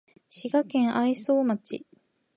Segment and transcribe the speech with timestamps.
[0.31, 1.85] 滋賀県愛荘町